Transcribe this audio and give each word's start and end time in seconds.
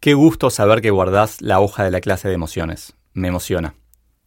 Qué 0.00 0.14
gusto 0.14 0.48
saber 0.48 0.80
que 0.80 0.88
guardás 0.88 1.42
la 1.42 1.60
hoja 1.60 1.84
de 1.84 1.90
la 1.90 2.00
clase 2.00 2.26
de 2.26 2.32
emociones. 2.32 2.94
Me 3.12 3.28
emociona. 3.28 3.74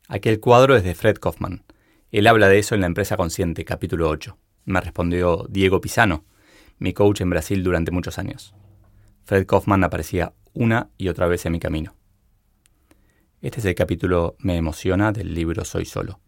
Aquel 0.08 0.40
cuadro 0.40 0.76
es 0.76 0.84
de 0.84 0.94
Fred 0.94 1.18
Kaufman. 1.18 1.64
Él 2.12 2.28
habla 2.28 2.48
de 2.48 2.60
eso 2.60 2.76
en 2.76 2.82
La 2.82 2.86
empresa 2.86 3.18
consciente, 3.18 3.66
capítulo 3.66 4.08
8. 4.08 4.38
Me 4.66 4.80
respondió 4.82 5.48
Diego 5.50 5.82
Pisano, 5.82 6.26
mi 6.78 6.94
coach 6.94 7.22
en 7.22 7.32
Brasil 7.32 7.64
durante 7.64 7.90
muchos 7.90 8.20
años. 8.20 8.54
Fred 9.24 9.48
Kaufman 9.48 9.84
aparecía 9.84 10.34
una 10.54 10.92
y 10.96 11.08
otra 11.08 11.26
vez 11.26 11.44
en 11.48 11.54
mi 11.54 11.60
camino. 11.60 11.96
Este 13.42 13.60
es 13.60 13.66
el 13.66 13.74
capítulo 13.74 14.36
Me 14.38 14.58
emociona 14.58 15.12
del 15.12 15.34
libro 15.34 15.66
Soy 15.66 15.86
Solo. 15.86 16.20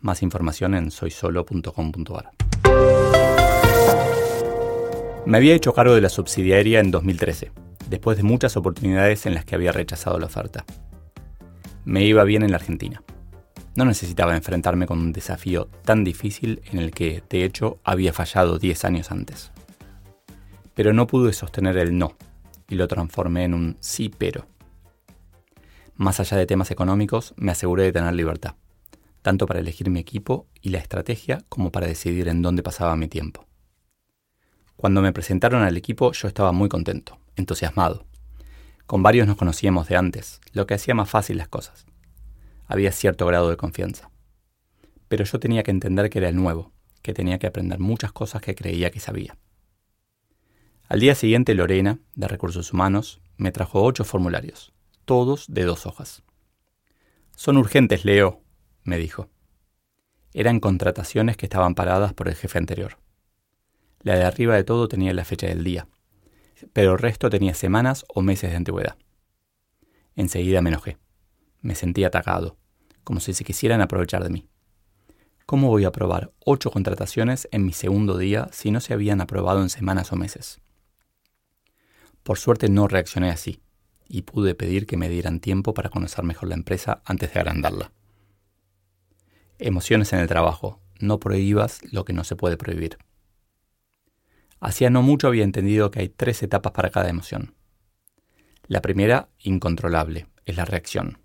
Más 0.00 0.22
información 0.22 0.74
en 0.74 0.90
soysolo.com.ar. 0.90 2.32
Me 5.24 5.38
había 5.38 5.54
hecho 5.54 5.72
cargo 5.72 5.94
de 5.94 6.02
la 6.02 6.10
subsidiaria 6.10 6.80
en 6.80 6.90
2013, 6.90 7.52
después 7.92 8.16
de 8.16 8.22
muchas 8.22 8.56
oportunidades 8.56 9.26
en 9.26 9.34
las 9.34 9.44
que 9.44 9.54
había 9.54 9.70
rechazado 9.70 10.18
la 10.18 10.24
oferta. 10.24 10.64
Me 11.84 12.06
iba 12.06 12.24
bien 12.24 12.42
en 12.42 12.50
la 12.50 12.56
Argentina. 12.56 13.02
No 13.76 13.84
necesitaba 13.84 14.34
enfrentarme 14.34 14.86
con 14.86 14.98
un 14.98 15.12
desafío 15.12 15.66
tan 15.84 16.02
difícil 16.02 16.62
en 16.72 16.78
el 16.78 16.90
que, 16.90 17.22
de 17.28 17.44
hecho, 17.44 17.80
había 17.84 18.14
fallado 18.14 18.58
10 18.58 18.84
años 18.86 19.10
antes. 19.10 19.52
Pero 20.74 20.94
no 20.94 21.06
pude 21.06 21.34
sostener 21.34 21.76
el 21.76 21.98
no 21.98 22.16
y 22.66 22.76
lo 22.76 22.88
transformé 22.88 23.44
en 23.44 23.52
un 23.52 23.76
sí 23.80 24.10
pero. 24.16 24.46
Más 25.94 26.18
allá 26.18 26.38
de 26.38 26.46
temas 26.46 26.70
económicos, 26.70 27.34
me 27.36 27.52
aseguré 27.52 27.82
de 27.82 27.92
tener 27.92 28.14
libertad, 28.14 28.54
tanto 29.20 29.44
para 29.44 29.60
elegir 29.60 29.90
mi 29.90 30.00
equipo 30.00 30.46
y 30.62 30.70
la 30.70 30.78
estrategia 30.78 31.44
como 31.50 31.70
para 31.70 31.88
decidir 31.88 32.28
en 32.28 32.40
dónde 32.40 32.62
pasaba 32.62 32.96
mi 32.96 33.08
tiempo. 33.08 33.44
Cuando 34.76 35.02
me 35.02 35.12
presentaron 35.12 35.62
al 35.62 35.76
equipo 35.76 36.12
yo 36.12 36.26
estaba 36.26 36.52
muy 36.52 36.70
contento, 36.70 37.18
entusiasmado. 37.36 38.06
Con 38.86 39.02
varios 39.02 39.26
nos 39.26 39.36
conocíamos 39.36 39.88
de 39.88 39.96
antes, 39.96 40.40
lo 40.52 40.66
que 40.66 40.74
hacía 40.74 40.94
más 40.94 41.08
fácil 41.08 41.38
las 41.38 41.48
cosas. 41.48 41.86
Había 42.66 42.92
cierto 42.92 43.26
grado 43.26 43.48
de 43.50 43.56
confianza. 43.56 44.10
Pero 45.08 45.24
yo 45.24 45.40
tenía 45.40 45.62
que 45.62 45.70
entender 45.70 46.10
que 46.10 46.18
era 46.18 46.28
el 46.28 46.36
nuevo, 46.36 46.72
que 47.02 47.14
tenía 47.14 47.38
que 47.38 47.46
aprender 47.46 47.78
muchas 47.78 48.12
cosas 48.12 48.42
que 48.42 48.54
creía 48.54 48.90
que 48.90 49.00
sabía. 49.00 49.36
Al 50.88 51.00
día 51.00 51.14
siguiente 51.14 51.54
Lorena, 51.54 51.98
de 52.14 52.28
Recursos 52.28 52.72
Humanos, 52.72 53.20
me 53.36 53.50
trajo 53.50 53.82
ocho 53.82 54.04
formularios, 54.04 54.72
todos 55.04 55.46
de 55.48 55.64
dos 55.64 55.86
hojas. 55.86 56.22
Son 57.34 57.56
urgentes, 57.56 58.04
Leo, 58.04 58.42
me 58.84 58.98
dijo. 58.98 59.28
Eran 60.34 60.60
contrataciones 60.60 61.36
que 61.36 61.46
estaban 61.46 61.74
paradas 61.74 62.12
por 62.12 62.28
el 62.28 62.34
jefe 62.34 62.58
anterior. 62.58 62.98
La 64.00 64.16
de 64.16 64.24
arriba 64.24 64.54
de 64.54 64.64
todo 64.64 64.88
tenía 64.88 65.12
la 65.12 65.24
fecha 65.24 65.46
del 65.46 65.64
día, 65.64 65.88
pero 66.72 66.92
el 66.92 66.98
resto 66.98 67.30
tenía 67.30 67.54
semanas 67.54 68.04
o 68.08 68.22
meses 68.22 68.50
de 68.50 68.56
antigüedad. 68.56 68.96
Enseguida 70.14 70.62
me 70.62 70.70
enojé. 70.70 70.98
Me 71.60 71.74
sentí 71.74 72.04
atacado, 72.04 72.56
como 73.04 73.20
si 73.20 73.34
se 73.34 73.44
quisieran 73.44 73.80
aprovechar 73.80 74.22
de 74.22 74.30
mí. 74.30 74.48
¿Cómo 75.46 75.68
voy 75.68 75.84
a 75.84 75.88
aprobar 75.88 76.32
ocho 76.44 76.70
contrataciones 76.70 77.48
en 77.52 77.64
mi 77.64 77.72
segundo 77.72 78.16
día 78.16 78.48
si 78.52 78.70
no 78.70 78.80
se 78.80 78.94
habían 78.94 79.20
aprobado 79.20 79.62
en 79.62 79.68
semanas 79.68 80.12
o 80.12 80.16
meses? 80.16 80.60
Por 82.22 82.38
suerte 82.38 82.68
no 82.68 82.88
reaccioné 82.88 83.30
así, 83.30 83.60
y 84.08 84.22
pude 84.22 84.54
pedir 84.54 84.86
que 84.86 84.96
me 84.96 85.08
dieran 85.08 85.40
tiempo 85.40 85.74
para 85.74 85.90
conocer 85.90 86.24
mejor 86.24 86.48
la 86.48 86.54
empresa 86.54 87.02
antes 87.04 87.32
de 87.32 87.40
agrandarla. 87.40 87.92
Emociones 89.58 90.12
en 90.12 90.20
el 90.20 90.28
trabajo. 90.28 90.80
No 91.00 91.18
prohíbas 91.18 91.80
lo 91.90 92.04
que 92.04 92.12
no 92.12 92.22
se 92.24 92.36
puede 92.36 92.56
prohibir. 92.56 92.98
Hacía 94.62 94.90
no 94.90 95.02
mucho 95.02 95.26
había 95.26 95.42
entendido 95.42 95.90
que 95.90 95.98
hay 95.98 96.08
tres 96.08 96.40
etapas 96.44 96.72
para 96.72 96.90
cada 96.90 97.08
emoción. 97.08 97.56
La 98.68 98.80
primera, 98.80 99.28
incontrolable, 99.40 100.28
es 100.46 100.56
la 100.56 100.64
reacción. 100.64 101.18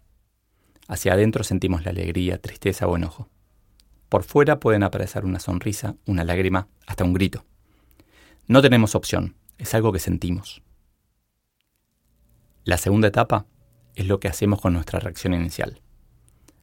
Hacia 0.88 1.14
adentro 1.14 1.44
sentimos 1.44 1.86
la 1.86 1.92
alegría, 1.92 2.42
tristeza 2.42 2.88
o 2.88 2.96
enojo. 2.96 3.30
Por 4.10 4.24
fuera 4.24 4.60
pueden 4.60 4.82
aparecer 4.82 5.24
una 5.24 5.40
sonrisa, 5.40 5.96
una 6.08 6.24
lágrima, 6.24 6.68
hasta 6.88 7.04
un 7.04 7.14
grito. 7.14 7.46
No 8.48 8.64
tenemos 8.64 8.96
opción, 8.96 9.36
es 9.60 9.76
algo 9.76 9.94
que 9.94 10.00
sentimos. 10.00 10.64
La 12.64 12.80
segunda 12.80 13.10
etapa 13.10 13.46
es 13.94 14.08
lo 14.08 14.20
que 14.20 14.30
hacemos 14.30 14.62
con 14.62 14.74
nuestra 14.74 15.00
reacción 15.00 15.36
inicial. 15.36 15.84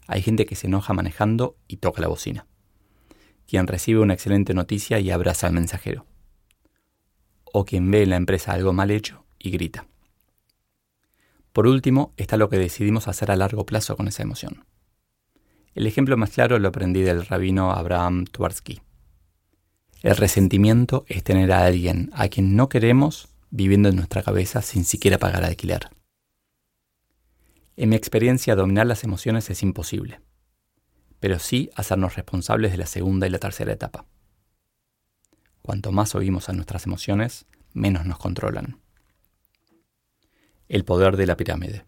Hay 0.09 0.23
gente 0.23 0.45
que 0.45 0.57
se 0.57 0.67
enoja 0.67 0.93
manejando 0.93 1.57
y 1.69 1.77
toca 1.77 2.03
la 2.03 2.09
bocina. 2.09 2.49
Quien 3.47 3.69
recibe 3.69 4.01
una 4.01 4.15
excelente 4.15 4.55
noticia 4.55 4.99
y 4.99 5.13
abraza 5.13 5.47
al 5.47 5.53
mensajero. 5.53 6.05
O 7.57 7.65
quien 7.65 7.89
ve 7.89 8.03
en 8.03 8.11
la 8.11 8.17
empresa 8.17 8.53
algo 8.53 8.73
mal 8.73 8.91
hecho 8.91 9.25
y 9.39 9.53
grita. 9.53 9.87
Por 11.53 11.69
último 11.69 12.13
está 12.17 12.37
lo 12.37 12.49
que 12.49 12.59
decidimos 12.59 13.07
hacer 13.07 13.31
a 13.31 13.37
largo 13.37 13.65
plazo 13.65 13.97
con 13.97 14.09
esa 14.09 14.25
emoción. 14.25 14.65
El 15.77 15.87
ejemplo 15.87 16.17
más 16.17 16.31
claro 16.31 16.59
lo 16.59 16.67
aprendí 16.67 17.03
del 17.03 17.25
rabino 17.25 17.71
Abraham 17.71 18.25
Tversky. 18.25 18.83
El 20.03 20.17
resentimiento 20.17 21.05
es 21.07 21.23
tener 21.23 21.53
a 21.53 21.65
alguien 21.65 22.11
a 22.13 22.27
quien 22.27 22.57
no 22.57 22.69
queremos 22.69 23.29
viviendo 23.51 23.89
en 23.89 23.95
nuestra 23.95 24.25
cabeza 24.25 24.61
sin 24.61 24.85
siquiera 24.85 25.19
pagar 25.19 25.45
alquiler. 25.45 25.91
En 27.77 27.89
mi 27.89 27.95
experiencia, 27.95 28.57
dominar 28.57 28.89
las 28.89 29.05
emociones 29.05 29.49
es 29.49 29.63
imposible, 29.63 30.21
pero 31.21 31.39
sí 31.39 31.71
hacernos 31.77 32.17
responsables 32.17 32.73
de 32.73 32.79
la 32.79 32.87
segunda 32.87 33.29
y 33.29 33.31
la 33.31 33.39
tercera 33.39 33.73
etapa. 33.73 34.07
Cuanto 35.65 35.93
más 35.93 36.15
oímos 36.15 36.51
a 36.51 36.53
nuestras 36.53 36.85
emociones, 36.85 37.47
menos 37.73 38.05
nos 38.05 38.19
controlan. 38.19 38.83
El 40.69 40.85
poder 40.85 41.17
de 41.17 41.27
la 41.27 41.39
pirámide. 41.39 41.87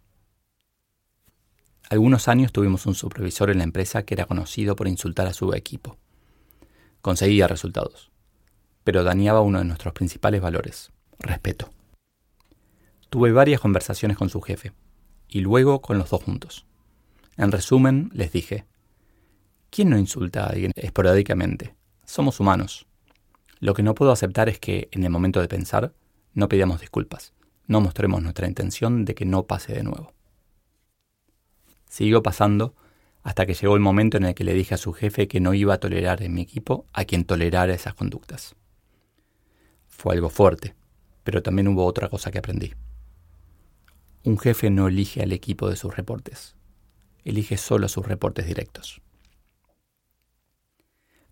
Algunos 1.91 2.26
años 2.26 2.53
tuvimos 2.53 2.87
un 2.87 2.94
supervisor 2.94 3.50
en 3.50 3.59
la 3.59 3.64
empresa 3.64 4.03
que 4.04 4.14
era 4.14 4.25
conocido 4.25 4.76
por 4.76 4.88
insultar 4.88 5.26
a 5.26 5.34
su 5.34 5.53
equipo. 5.53 5.98
Conseguía 7.03 7.48
resultados, 7.48 8.10
pero 8.82 9.04
dañaba 9.04 9.42
uno 9.42 9.59
de 9.59 9.66
nuestros 9.66 9.93
principales 9.93 10.41
valores, 10.41 10.91
respeto. 11.19 11.69
Tuve 13.10 13.31
varias 13.31 13.60
conversaciones 13.60 14.16
con 14.16 14.31
su 14.31 14.41
jefe, 14.41 14.72
y 15.28 15.41
luego 15.41 15.82
con 15.82 15.98
los 15.98 16.08
dos 16.08 16.22
juntos. 16.22 16.64
En 17.37 17.53
resumen, 17.53 18.10
les 18.14 18.32
dije, 18.32 18.64
¿quién 19.69 19.91
no 19.91 19.98
insulta 19.98 20.44
a 20.44 20.48
alguien 20.48 20.72
esporádicamente? 20.76 21.75
Somos 22.06 22.41
humanos. 22.41 22.86
Lo 23.59 23.75
que 23.75 23.83
no 23.83 23.94
puedo 23.94 24.12
aceptar 24.12 24.49
es 24.49 24.59
que, 24.59 24.89
en 24.93 25.05
el 25.05 25.11
momento 25.11 25.41
de 25.41 25.49
pensar, 25.49 25.94
no 26.34 26.49
pidamos 26.49 26.81
disculpas, 26.81 27.33
no 27.67 27.81
mostremos 27.81 28.22
nuestra 28.22 28.47
intención 28.47 29.05
de 29.05 29.15
que 29.15 29.25
no 29.25 29.47
pase 29.47 29.72
de 29.72 29.83
nuevo. 29.83 30.12
Siguió 31.89 32.22
pasando 32.22 32.75
hasta 33.22 33.47
que 33.47 33.55
llegó 33.55 33.75
el 33.75 33.81
momento 33.81 34.19
en 34.19 34.25
el 34.25 34.34
que 34.34 34.44
le 34.44 34.55
dije 34.55 34.75
a 34.75 34.78
su 34.78 34.93
jefe 34.93 35.27
que 35.27 35.41
no 35.41 35.55
iba 35.55 35.75
a 35.75 35.81
tolerar 35.81 36.22
en 36.22 36.34
mi 36.34 36.43
equipo 36.43 36.87
a 36.93 37.05
quien 37.05 37.25
tolerara 37.25 37.75
esas 37.75 37.94
conductas. 37.94 38.55
Fue 39.88 40.15
algo 40.15 40.28
fuerte, 40.28 40.75
pero 41.25 41.43
también 41.43 41.67
hubo 41.69 41.84
otra 41.84 42.09
cosa 42.09 42.31
que 42.31 42.38
aprendí. 42.38 42.75
Un 44.23 44.38
jefe 44.38 44.70
no 44.70 44.87
elige 44.87 45.23
al 45.23 45.32
equipo 45.32 45.69
de 45.69 45.76
sus 45.76 45.97
reportes, 45.97 46.55
elige 47.25 47.56
solo 47.56 47.88
sus 47.88 48.06
reportes 48.06 48.47
directos. 48.47 49.00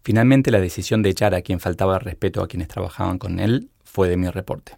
Finalmente 0.04 0.50
la 0.50 0.60
decisión 0.60 1.00
de 1.00 1.08
echar 1.08 1.34
a 1.34 1.40
quien 1.40 1.60
faltaba 1.60 1.98
respeto 1.98 2.42
a 2.42 2.46
quienes 2.46 2.68
trabajaban 2.68 3.18
con 3.18 3.40
él 3.40 3.70
fue 3.84 4.06
de 4.10 4.18
mi 4.18 4.28
reporte. 4.28 4.76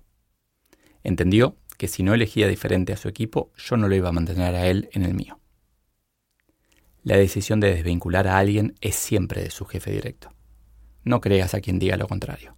Entendió 1.03 1.57
que 1.77 1.89
si 1.89 2.05
no 2.05 2.15
elegía 2.15 2.47
diferente 2.47 2.93
a 2.93 2.97
su 2.97 3.09
equipo, 3.09 3.51
yo 3.57 3.77
no 3.77 3.89
lo 3.89 3.97
iba 3.97 4.09
a 4.09 4.13
mantener 4.13 4.55
a 4.55 4.67
él 4.69 4.89
en 4.93 5.03
el 5.03 5.15
mío. 5.15 5.41
La 7.03 7.17
decisión 7.17 7.59
de 7.59 7.75
desvincular 7.75 8.29
a 8.29 8.39
alguien 8.39 8.77
es 8.81 8.95
siempre 8.95 9.43
de 9.43 9.51
su 9.51 9.65
jefe 9.65 9.91
directo. 9.91 10.33
No 11.03 11.21
creas 11.21 11.55
a 11.55 11.61
quien 11.61 11.81
diga 11.81 11.97
lo 11.97 12.07
contrario. 12.07 12.57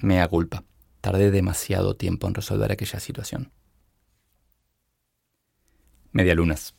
Mea 0.00 0.28
culpa. 0.28 0.64
Tardé 1.00 1.30
demasiado 1.30 1.96
tiempo 1.96 2.28
en 2.28 2.34
resolver 2.34 2.70
aquella 2.70 3.00
situación. 3.00 3.52
Media 6.10 6.34
lunas. 6.34 6.74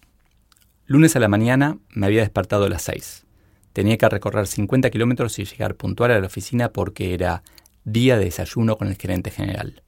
Lunes 0.85 1.15
a 1.15 1.19
la 1.19 1.27
mañana 1.27 1.79
me 1.89 2.05
había 2.05 2.21
despertado 2.21 2.65
a 2.65 2.69
las 2.69 2.83
6. 2.83 3.25
Tenía 3.73 3.97
que 3.97 4.07
recorrer 4.07 4.47
50 4.47 4.89
kilómetros 4.91 5.39
y 5.39 5.45
llegar 5.45 5.75
puntual 5.75 6.11
a 6.11 6.19
la 6.19 6.27
oficina 6.27 6.69
porque 6.69 7.13
era 7.13 7.43
día 7.83 8.17
de 8.17 8.25
desayuno 8.25 8.77
con 8.77 8.87
el 8.87 8.95
gerente 8.95 9.31
general. 9.31 9.83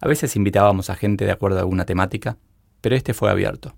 A 0.00 0.08
veces 0.08 0.36
invitábamos 0.36 0.88
a 0.88 0.94
gente 0.94 1.24
de 1.24 1.32
acuerdo 1.32 1.58
a 1.58 1.60
alguna 1.60 1.84
temática, 1.84 2.38
pero 2.80 2.94
este 2.94 3.14
fue 3.14 3.30
abierto. 3.30 3.74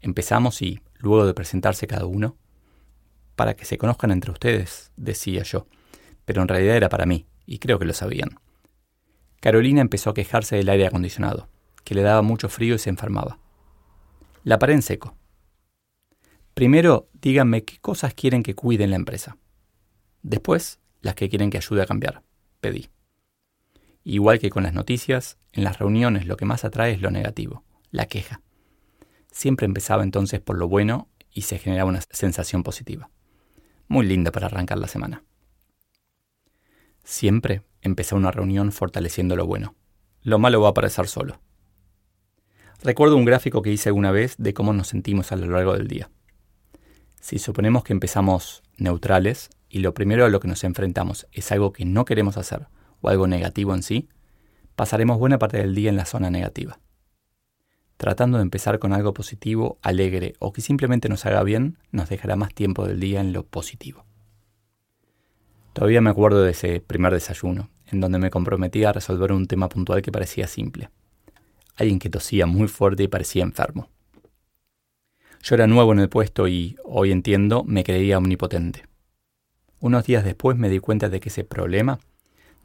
Empezamos 0.00 0.60
y, 0.62 0.80
luego 0.98 1.26
de 1.26 1.34
presentarse 1.34 1.86
cada 1.86 2.06
uno, 2.06 2.36
para 3.36 3.54
que 3.54 3.64
se 3.64 3.78
conozcan 3.78 4.10
entre 4.10 4.32
ustedes, 4.32 4.92
decía 4.96 5.42
yo, 5.42 5.66
pero 6.24 6.42
en 6.42 6.48
realidad 6.48 6.76
era 6.76 6.88
para 6.88 7.06
mí, 7.06 7.26
y 7.46 7.58
creo 7.58 7.78
que 7.78 7.84
lo 7.84 7.92
sabían. 7.92 8.30
Carolina 9.40 9.80
empezó 9.80 10.10
a 10.10 10.14
quejarse 10.14 10.56
del 10.56 10.68
aire 10.68 10.86
acondicionado, 10.86 11.48
que 11.84 11.94
le 11.94 12.02
daba 12.02 12.22
mucho 12.22 12.48
frío 12.48 12.74
y 12.74 12.78
se 12.78 12.90
enfermaba. 12.90 13.38
La 14.44 14.58
paré 14.58 14.74
en 14.74 14.82
seco. 14.82 15.14
Primero, 16.60 17.08
díganme 17.14 17.64
qué 17.64 17.78
cosas 17.78 18.12
quieren 18.12 18.42
que 18.42 18.54
cuide 18.54 18.84
en 18.84 18.90
la 18.90 18.96
empresa. 18.96 19.38
Después, 20.22 20.78
las 21.00 21.14
que 21.14 21.30
quieren 21.30 21.48
que 21.48 21.56
ayude 21.56 21.80
a 21.80 21.86
cambiar, 21.86 22.22
pedí. 22.60 22.90
Igual 24.04 24.40
que 24.40 24.50
con 24.50 24.64
las 24.64 24.74
noticias, 24.74 25.38
en 25.52 25.64
las 25.64 25.78
reuniones 25.78 26.26
lo 26.26 26.36
que 26.36 26.44
más 26.44 26.66
atrae 26.66 26.92
es 26.92 27.00
lo 27.00 27.10
negativo, 27.10 27.64
la 27.90 28.04
queja. 28.04 28.42
Siempre 29.32 29.64
empezaba 29.64 30.02
entonces 30.02 30.40
por 30.40 30.58
lo 30.58 30.68
bueno 30.68 31.08
y 31.32 31.40
se 31.40 31.56
generaba 31.56 31.88
una 31.88 32.02
sensación 32.10 32.62
positiva. 32.62 33.08
Muy 33.88 34.04
linda 34.04 34.30
para 34.30 34.48
arrancar 34.48 34.76
la 34.76 34.88
semana. 34.88 35.24
Siempre 37.04 37.62
empecé 37.80 38.14
una 38.16 38.32
reunión 38.32 38.70
fortaleciendo 38.70 39.34
lo 39.34 39.46
bueno. 39.46 39.76
Lo 40.20 40.38
malo 40.38 40.60
va 40.60 40.66
a 40.68 40.70
aparecer 40.72 41.08
solo. 41.08 41.40
Recuerdo 42.82 43.16
un 43.16 43.24
gráfico 43.24 43.62
que 43.62 43.72
hice 43.72 43.88
alguna 43.88 44.10
vez 44.10 44.34
de 44.36 44.52
cómo 44.52 44.74
nos 44.74 44.88
sentimos 44.88 45.32
a 45.32 45.36
lo 45.36 45.46
largo 45.46 45.72
del 45.72 45.88
día. 45.88 46.10
Si 47.20 47.38
suponemos 47.38 47.84
que 47.84 47.92
empezamos 47.92 48.62
neutrales 48.78 49.50
y 49.68 49.80
lo 49.80 49.94
primero 49.94 50.24
a 50.24 50.28
lo 50.28 50.40
que 50.40 50.48
nos 50.48 50.64
enfrentamos 50.64 51.26
es 51.32 51.52
algo 51.52 51.72
que 51.72 51.84
no 51.84 52.04
queremos 52.04 52.36
hacer 52.36 52.66
o 53.02 53.08
algo 53.08 53.26
negativo 53.26 53.74
en 53.74 53.82
sí, 53.82 54.08
pasaremos 54.74 55.18
buena 55.18 55.38
parte 55.38 55.58
del 55.58 55.74
día 55.74 55.90
en 55.90 55.96
la 55.96 56.06
zona 56.06 56.30
negativa. 56.30 56.80
Tratando 57.98 58.38
de 58.38 58.42
empezar 58.42 58.78
con 58.78 58.94
algo 58.94 59.12
positivo, 59.12 59.78
alegre 59.82 60.32
o 60.38 60.52
que 60.52 60.62
simplemente 60.62 61.10
nos 61.10 61.26
haga 61.26 61.42
bien, 61.42 61.76
nos 61.92 62.08
dejará 62.08 62.34
más 62.34 62.54
tiempo 62.54 62.86
del 62.86 62.98
día 62.98 63.20
en 63.20 63.34
lo 63.34 63.44
positivo. 63.44 64.06
Todavía 65.74 66.00
me 66.00 66.10
acuerdo 66.10 66.42
de 66.42 66.52
ese 66.52 66.80
primer 66.80 67.12
desayuno, 67.12 67.68
en 67.86 68.00
donde 68.00 68.18
me 68.18 68.30
comprometí 68.30 68.84
a 68.84 68.92
resolver 68.92 69.32
un 69.32 69.46
tema 69.46 69.68
puntual 69.68 70.00
que 70.00 70.10
parecía 70.10 70.46
simple. 70.46 70.88
Alguien 71.76 71.98
que 71.98 72.08
tosía 72.08 72.46
muy 72.46 72.68
fuerte 72.68 73.02
y 73.02 73.08
parecía 73.08 73.42
enfermo. 73.42 73.88
Yo 75.42 75.54
era 75.54 75.66
nuevo 75.66 75.92
en 75.92 76.00
el 76.00 76.08
puesto 76.08 76.48
y, 76.48 76.76
hoy 76.84 77.12
entiendo, 77.12 77.64
me 77.64 77.82
creía 77.82 78.18
omnipotente. 78.18 78.84
Unos 79.80 80.04
días 80.04 80.24
después 80.24 80.56
me 80.56 80.68
di 80.68 80.78
cuenta 80.78 81.08
de 81.08 81.20
que 81.20 81.30
ese 81.30 81.44
problema 81.44 81.98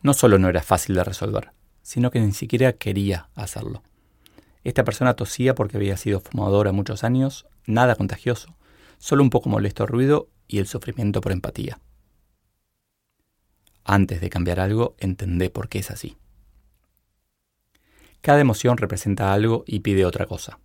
no 0.01 0.13
solo 0.13 0.37
no 0.37 0.49
era 0.49 0.61
fácil 0.61 0.95
de 0.95 1.03
resolver, 1.03 1.51
sino 1.81 2.11
que 2.11 2.19
ni 2.19 2.33
siquiera 2.33 2.73
quería 2.73 3.29
hacerlo. 3.33 3.81
Esta 4.63 4.83
persona 4.83 5.13
tosía 5.13 5.55
porque 5.55 5.77
había 5.77 5.95
sido 5.95 6.19
fumadora 6.19 6.73
muchos 6.73 7.03
años, 7.03 7.47
nada 7.65 7.95
contagioso, 7.95 8.55
solo 8.97 9.23
un 9.23 9.29
poco 9.29 9.49
molesto 9.49 9.85
ruido 9.85 10.27
y 10.47 10.57
el 10.57 10.67
sufrimiento 10.67 11.21
por 11.21 11.31
empatía. 11.31 11.79
Antes 13.85 14.19
de 14.19 14.29
cambiar 14.29 14.59
algo, 14.59 14.95
entendé 14.99 15.49
por 15.49 15.69
qué 15.69 15.79
es 15.79 15.91
así. 15.91 16.17
Cada 18.21 18.41
emoción 18.41 18.77
representa 18.77 19.31
algo 19.31 19.63
y 19.67 19.79
pide 19.79 20.05
otra 20.05 20.25
cosa. 20.25 20.59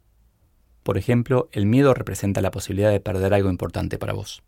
Por 0.91 0.99
ejemplo, 0.99 1.49
el 1.53 1.67
miedo 1.67 1.95
representa 1.95 2.41
la 2.41 2.51
posibilidad 2.51 2.91
de 2.91 2.99
perder 2.99 3.33
algo 3.33 3.49
importante 3.49 3.97
para 3.97 4.13
vos. 4.13 4.43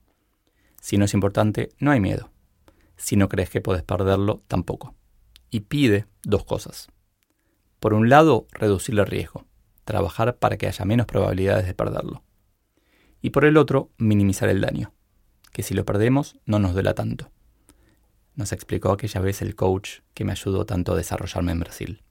Si 0.81 0.99
no 0.99 1.05
es 1.05 1.15
importante, 1.15 1.69
no 1.79 1.93
hay 1.93 2.01
miedo. 2.01 2.33
Si 2.97 3.15
no 3.15 3.29
crees 3.29 3.49
que 3.49 3.61
puedes 3.61 3.85
perderlo, 3.85 4.43
tampoco. 4.49 4.97
Y 5.51 5.61
pide 5.61 6.07
dos 6.25 6.45
cosas. 6.45 6.89
Por 7.79 7.95
un 7.95 8.09
lado, 8.09 8.49
reducir 8.51 8.99
el 8.99 9.07
riesgo, 9.07 9.47
trabajar 9.85 10.37
para 10.39 10.57
que 10.57 10.67
haya 10.67 10.85
menos 10.85 11.07
probabilidades 11.07 11.65
de 11.65 11.75
perderlo. 11.75 12.25
Y 13.21 13.31
por 13.31 13.45
el 13.45 13.57
otro, 13.57 13.93
minimizar 13.97 14.49
el 14.49 14.63
daño, 14.63 14.93
que 15.53 15.63
si 15.63 15.75
lo 15.75 15.85
perdemos 15.85 16.41
no 16.45 16.59
nos 16.59 16.73
duela 16.73 16.95
tanto 16.95 17.31
nos 18.35 18.53
explicó 18.53 18.91
aquella 18.91 19.21
vez 19.21 19.43
el 19.43 19.55
coach 19.55 20.01
que 20.15 20.25
me 20.25 20.33
ayudó 20.33 20.65
tanto 20.65 20.93
a 20.93 20.97
desarrollarme 20.97 21.53
en 21.53 21.61
Brasil. 21.61 22.03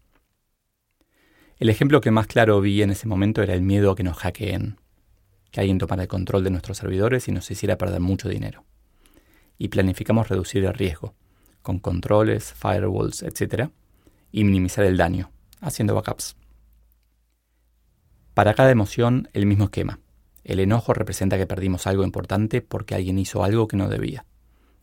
El 1.61 1.69
ejemplo 1.69 2.01
que 2.01 2.09
más 2.09 2.25
claro 2.25 2.59
vi 2.59 2.81
en 2.81 2.89
ese 2.89 3.07
momento 3.07 3.43
era 3.43 3.53
el 3.53 3.61
miedo 3.61 3.91
a 3.91 3.95
que 3.95 4.01
nos 4.01 4.17
hackeen, 4.17 4.79
que 5.51 5.59
alguien 5.59 5.77
tomara 5.77 6.01
el 6.01 6.07
control 6.07 6.43
de 6.43 6.49
nuestros 6.49 6.79
servidores 6.79 7.27
y 7.27 7.31
nos 7.31 7.51
hiciera 7.51 7.77
perder 7.77 7.99
mucho 7.99 8.29
dinero. 8.29 8.65
Y 9.59 9.67
planificamos 9.67 10.27
reducir 10.27 10.65
el 10.65 10.73
riesgo, 10.73 11.13
con 11.61 11.77
controles, 11.77 12.51
firewalls, 12.53 13.21
etc., 13.21 13.69
y 14.31 14.43
minimizar 14.43 14.85
el 14.85 14.97
daño, 14.97 15.29
haciendo 15.59 15.93
backups. 15.93 16.35
Para 18.33 18.55
cada 18.55 18.71
emoción, 18.71 19.29
el 19.33 19.45
mismo 19.45 19.65
esquema. 19.65 19.99
El 20.43 20.61
enojo 20.61 20.95
representa 20.95 21.37
que 21.37 21.45
perdimos 21.45 21.85
algo 21.85 22.03
importante 22.03 22.63
porque 22.63 22.95
alguien 22.95 23.19
hizo 23.19 23.43
algo 23.43 23.67
que 23.67 23.77
no 23.77 23.87
debía. 23.87 24.25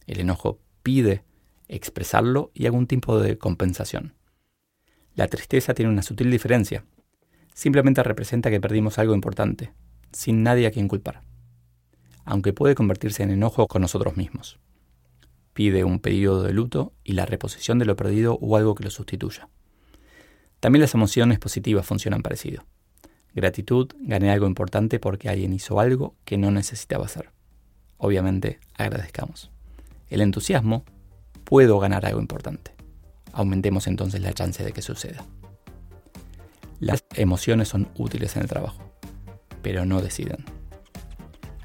El 0.07 0.21
enojo 0.21 0.61
pide 0.85 1.25
expresarlo 1.67 2.53
y 2.55 2.67
algún 2.67 2.87
tipo 2.87 3.19
de 3.19 3.37
compensación. 3.37 4.15
La 5.19 5.27
tristeza 5.27 5.75
tiene 5.75 5.91
una 5.91 6.03
sutil 6.03 6.31
diferencia. 6.31 6.85
Simplemente 7.53 8.05
representa 8.05 8.51
que 8.51 8.61
perdimos 8.61 9.01
algo 9.01 9.17
importante, 9.17 9.73
sin 10.13 10.45
nadie 10.45 10.69
a 10.69 10.71
quien 10.71 10.87
culpar. 10.87 11.23
Aunque 12.25 12.53
puede 12.53 12.77
convertirse 12.77 13.25
en 13.25 13.33
enojo 13.33 13.67
con 13.67 13.83
nosotros 13.83 14.17
mismos. 14.17 14.61
Pide 15.55 15.83
un 15.83 15.99
periodo 15.99 16.45
de 16.45 16.53
luto 16.53 16.93
y 17.03 17.15
la 17.15 17.27
reposición 17.27 17.81
de 17.81 17.85
lo 17.85 17.97
perdido 17.97 18.39
o 18.41 18.57
algo 18.57 18.77
que 18.77 18.85
lo 18.85 18.91
sustituya. 18.91 19.49
También 20.61 20.83
las 20.83 20.95
emociones 20.95 21.41
positivas 21.41 21.85
funcionan 21.85 22.23
parecido. 22.23 22.65
Gratitud, 23.35 23.89
gané 23.99 24.31
algo 24.31 24.47
importante 24.47 25.01
porque 25.01 25.29
alguien 25.29 25.53
hizo 25.53 25.81
algo 25.81 26.15
que 26.25 26.39
no 26.39 26.53
necesitaba 26.53 27.07
hacer. 27.07 27.33
Obviamente, 27.97 28.61
agradezcamos. 28.75 29.51
El 30.11 30.21
entusiasmo 30.21 30.85
puedo 31.43 31.81
ganar 31.81 32.07
algo 32.07 32.21
importante. 32.21 32.78
Aumentemos 33.39 33.87
entonces 33.87 34.21
la 34.21 34.33
chance 34.33 34.65
de 34.65 34.73
que 34.73 34.83
suceda. 34.83 35.25
Las 36.81 37.05
emociones 37.15 37.69
son 37.69 37.89
útiles 37.97 38.35
en 38.35 38.43
el 38.43 38.49
trabajo, 38.49 38.83
pero 39.63 39.87
no 39.87 40.03
deciden. 40.03 40.45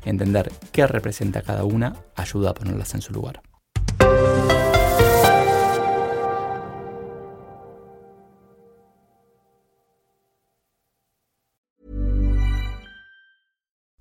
Entender 0.06 0.52
qué 0.72 0.86
representa 0.86 1.42
cada 1.42 1.64
una 1.64 1.96
ayuda 2.16 2.52
a 2.52 2.54
ponerlas 2.54 2.94
en 2.94 3.02
su 3.02 3.12
lugar. 3.12 3.42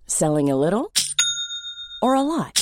Selling 0.05 0.51
a 0.51 0.57
little 0.57 0.93
or 2.03 2.17
a 2.17 2.23
lot? 2.23 2.62